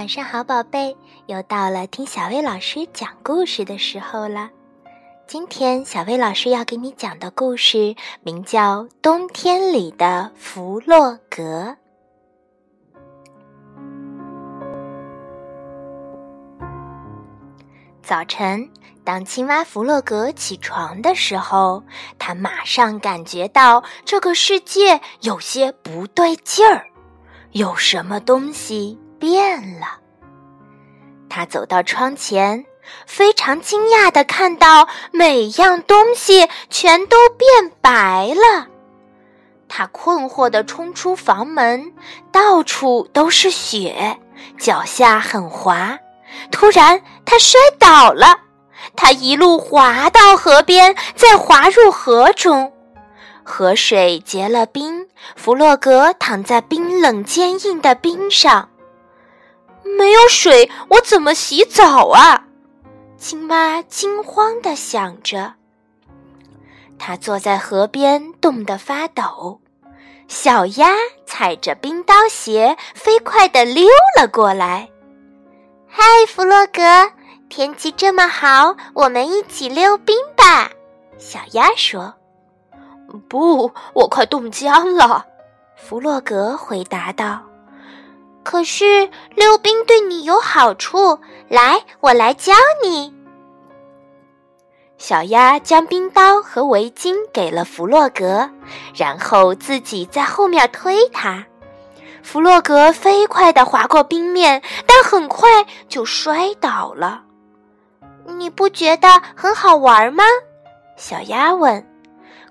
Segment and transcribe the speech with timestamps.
[0.00, 4.48] 晚上好，宝贝，又到了听小薇老师讲故事的时候了。
[5.26, 11.76] 今天小薇老师要给你讲的故事名叫《冬天里的弗洛格》。
[18.02, 18.70] 早晨，
[19.04, 21.82] 当青蛙弗洛格起床的时候，
[22.18, 26.86] 他马上感觉到这个世界有些不对劲儿，
[27.50, 28.98] 有什么东西。
[29.20, 29.86] 变了，
[31.28, 32.64] 他走到窗前，
[33.06, 38.66] 非常惊讶的看到每样东西全都变白了。
[39.68, 41.92] 他困惑的冲出房门，
[42.32, 44.18] 到处都是雪，
[44.58, 45.98] 脚下很滑。
[46.50, 48.40] 突然，他摔倒了，
[48.96, 52.72] 他一路滑到河边，再滑入河中。
[53.44, 58.69] 河水结了冰，弗洛格躺在冰冷坚硬的冰上。
[59.82, 62.44] 没有水，我怎么洗澡啊？
[63.16, 65.54] 青蛙惊慌地想着。
[66.98, 69.60] 它坐在河边，冻得发抖。
[70.28, 70.94] 小鸭
[71.26, 74.88] 踩着冰刀鞋，飞快地溜了过来。
[75.88, 76.82] “嗨，弗洛格，
[77.48, 80.70] 天气这么好，我们一起溜冰吧。”
[81.18, 82.14] 小鸭说。
[83.28, 85.26] “不，我快冻僵了。”
[85.76, 87.42] 弗洛格回答道。
[88.42, 93.14] 可是溜冰对你有好处，来，我来教你。
[94.98, 98.50] 小鸭将冰刀和围巾给了弗洛格，
[98.94, 101.44] 然后自己在后面推它。
[102.22, 105.48] 弗洛格飞快地滑过冰面，但很快
[105.88, 107.22] 就摔倒了。
[108.26, 110.22] 你不觉得很好玩吗？
[110.96, 111.89] 小鸭问。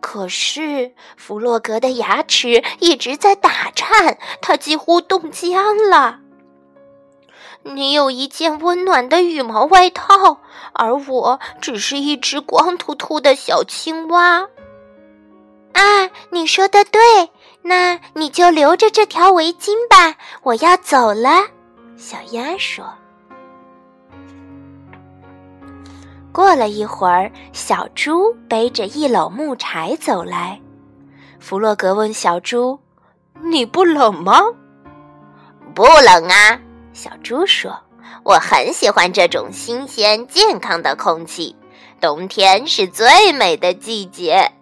[0.00, 6.20] 可是弗洛格的牙齿一直在打颤，他几乎冻僵了。
[7.64, 10.40] 你有一件温暖的羽毛外套，
[10.72, 14.48] 而我只是一只光秃秃的小青蛙。
[15.72, 17.30] 啊，你说的对，
[17.62, 21.46] 那你就留着这条围巾吧，我要走了。
[21.96, 22.84] 小鸭说。
[26.38, 30.60] 过了一会儿，小猪背着一篓木柴走来。
[31.40, 32.78] 弗洛格问小猪
[33.42, 34.40] ：“你不冷吗
[35.74, 36.60] ？”“不冷啊。”
[36.94, 37.76] 小猪说
[38.22, 41.56] ，“我很喜欢这种新鲜健康的空气。
[42.00, 44.52] 冬天是最美的季节。”“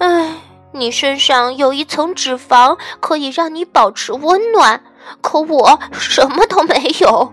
[0.00, 0.36] 唉，
[0.72, 4.82] 你身上有一层脂肪，可以让你保持温暖，
[5.20, 7.30] 可我什么都没有。”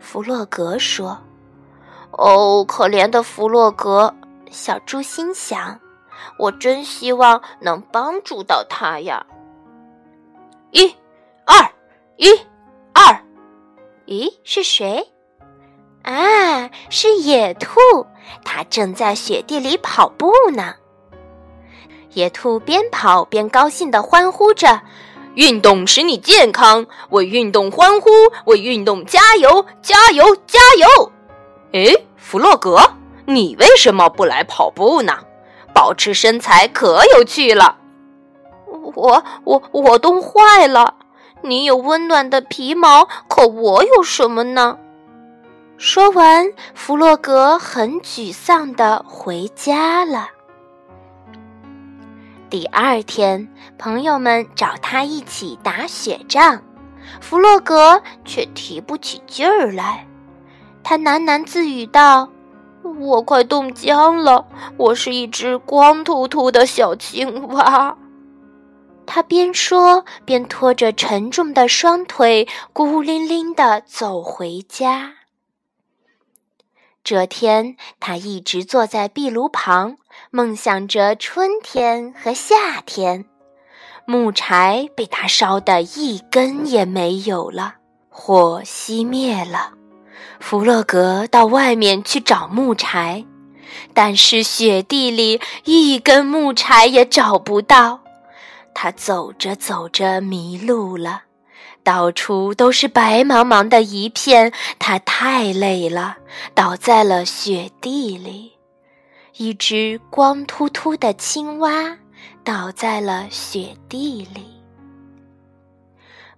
[0.00, 1.18] 弗洛格说。
[2.16, 4.14] 哦，可怜的弗洛格，
[4.50, 5.80] 小猪心想
[6.38, 9.26] ：“我真希望能帮助到他呀。”
[10.70, 10.94] 一、
[11.44, 11.70] 二、
[12.16, 12.28] 一、
[12.92, 13.20] 二，
[14.06, 15.08] 咦，是谁？
[16.02, 17.80] 啊，是野兔，
[18.44, 20.74] 它正在雪地里跑步呢。
[22.12, 24.82] 野兔边跑边高兴地欢呼着
[25.34, 28.10] ：“运动使你健康，为运动欢呼，
[28.44, 31.10] 为运动加油，加油，加油！”
[31.74, 32.78] 哎，弗洛格，
[33.26, 35.12] 你为什么不来跑步呢？
[35.74, 37.78] 保持身材可有趣了。
[38.94, 40.94] 我我我冻坏了。
[41.42, 44.78] 你有温暖的皮毛，可我有什么呢？
[45.76, 46.46] 说完，
[46.76, 50.28] 弗洛格很沮丧的回家了。
[52.48, 56.62] 第二天，朋友们找他一起打雪仗，
[57.20, 60.06] 弗洛格却提不起劲儿来。
[60.84, 62.28] 他喃喃自语道
[63.00, 64.46] ：“我快冻僵了，
[64.76, 67.96] 我是一只光秃秃的小青蛙。
[69.06, 75.14] ”他边说边拖着沉重的双腿，孤零零地走回家。
[77.02, 79.96] 这天，他一直坐在壁炉旁，
[80.30, 83.24] 梦想着春天和夏天。
[84.06, 87.76] 木柴被他烧得一根也没有了，
[88.10, 89.72] 火熄灭了。
[90.40, 93.24] 弗洛格到外面去找木柴，
[93.92, 98.00] 但是雪地里一根木柴也找不到。
[98.74, 101.22] 他走着走着迷路了，
[101.82, 104.52] 到处都是白茫茫的一片。
[104.78, 106.16] 他太累了，
[106.54, 108.52] 倒在了雪地里。
[109.36, 111.96] 一只光秃秃的青蛙
[112.44, 114.46] 倒在了雪地里。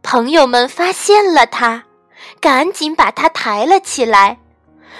[0.02, 1.84] 朋友们发现了他。
[2.40, 4.38] 赶紧把他抬了起来。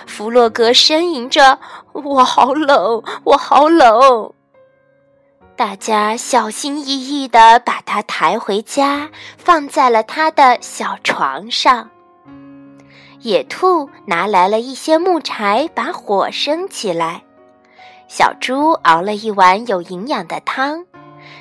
[0.06, 1.58] 弗洛格呻吟着
[1.93, 4.32] ：“我好冷，我好冷。”
[5.56, 9.08] 大家小心翼翼地把他抬回家，
[9.38, 11.88] 放在了他的小床上。
[13.20, 17.22] 野兔拿来了一些木柴，把火生起来。
[18.06, 20.84] 小猪熬了一碗有营养的汤，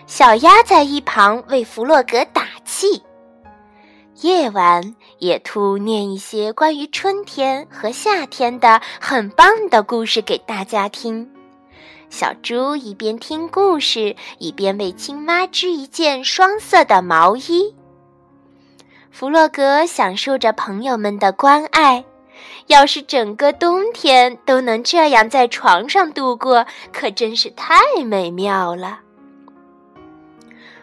[0.08, 3.04] 小鸭在一旁为弗洛格打气。
[4.22, 11.30] 夜晚，野兔念一些关于春天和夏天的很棒的故事给大家听。
[12.10, 17.76] 小猪一边听故事，一边为青蛙织一件双色的毛衣。
[19.12, 22.06] 弗洛格享受着朋友们的关爱。
[22.68, 27.76] 要是整个冬天都能这样在床上度过，可真是太
[28.06, 29.00] 美妙了。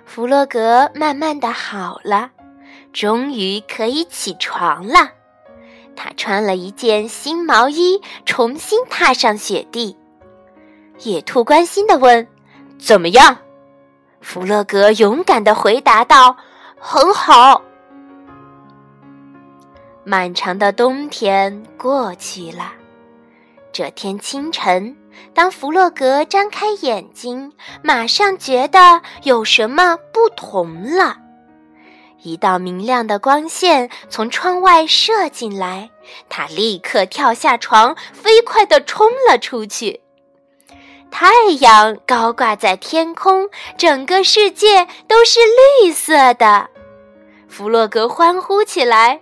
[0.04, 2.30] 弗洛格慢慢的好了，
[2.92, 5.10] 终于可以起床了。
[5.94, 9.96] 他穿了一件新毛衣，重新踏上雪地。
[11.00, 12.26] 野兔关心的问
[12.78, 13.36] ：“怎么样？”
[14.20, 16.36] 弗洛格勇敢的回答道
[16.78, 17.60] ：“很好。”
[20.04, 22.72] 漫长的冬天过去了。
[23.72, 24.96] 这天清晨，
[25.32, 27.52] 当弗洛格张开眼睛，
[27.82, 31.16] 马上觉得有什么不同了。
[32.22, 35.90] 一道明亮的光线从窗外射进来，
[36.28, 40.00] 他立刻跳下床，飞快地冲了出去。
[41.10, 45.40] 太阳高挂在天空，整个世界都是
[45.82, 46.68] 绿色的。
[47.48, 49.20] 弗洛格欢呼起来。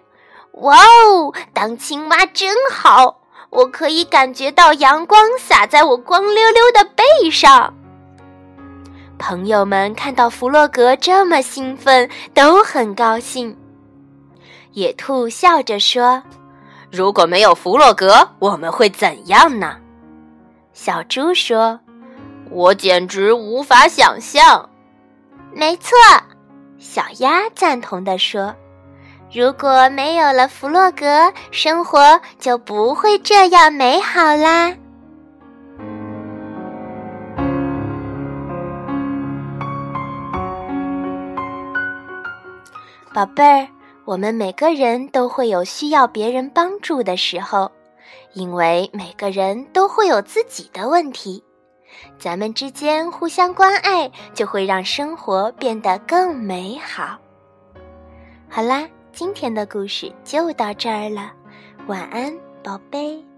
[0.52, 3.20] 哇哦，当青蛙真好！
[3.48, 7.74] 我可以感觉到阳光洒在我光溜溜的背上。
[9.20, 13.54] 朋友们看到弗洛格这么兴奋，都很高兴。
[14.72, 16.22] 野兔笑着说
[16.90, 19.76] ：“如果没有弗洛格，我们会怎样呢？”
[20.72, 21.78] 小猪说
[22.50, 24.68] ：“我简直无法想象。”
[25.52, 25.96] 没错，
[26.78, 28.54] 小鸭赞同地说。
[29.32, 34.74] 如果没有了弗洛格，生活就不会这样美好啦。
[43.12, 43.68] 宝贝儿，
[44.04, 47.70] 我们每个人都会有需要别人帮助的时候，
[48.34, 51.42] 因为每个人都会有自己的问题。
[52.18, 57.18] 咱们之间互相关爱，就会让生活变得更美好。
[58.48, 58.88] 好啦。
[59.12, 61.32] 今天的故事就到这儿了，
[61.88, 63.29] 晚安，宝贝。